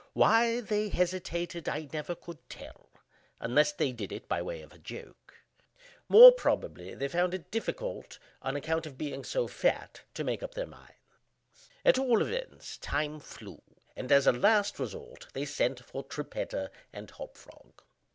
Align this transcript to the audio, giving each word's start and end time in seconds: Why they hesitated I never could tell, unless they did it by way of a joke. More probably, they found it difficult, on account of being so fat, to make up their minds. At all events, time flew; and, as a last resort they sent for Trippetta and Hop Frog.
Why 0.13 0.61
they 0.61 0.89
hesitated 0.89 1.69
I 1.69 1.87
never 1.93 2.15
could 2.15 2.39
tell, 2.49 2.89
unless 3.39 3.71
they 3.71 3.91
did 3.91 4.11
it 4.11 4.27
by 4.27 4.41
way 4.41 4.63
of 4.63 4.73
a 4.73 4.79
joke. 4.79 5.35
More 6.09 6.31
probably, 6.31 6.95
they 6.95 7.07
found 7.07 7.35
it 7.35 7.51
difficult, 7.51 8.17
on 8.41 8.55
account 8.55 8.87
of 8.87 8.97
being 8.97 9.23
so 9.23 9.45
fat, 9.45 10.01
to 10.15 10.23
make 10.23 10.41
up 10.41 10.55
their 10.55 10.65
minds. 10.65 11.69
At 11.85 11.99
all 11.99 12.23
events, 12.23 12.79
time 12.79 13.19
flew; 13.19 13.61
and, 13.95 14.11
as 14.11 14.25
a 14.25 14.31
last 14.31 14.79
resort 14.79 15.27
they 15.33 15.45
sent 15.45 15.85
for 15.85 16.03
Trippetta 16.03 16.71
and 16.91 17.11
Hop 17.11 17.37
Frog. 17.37 17.83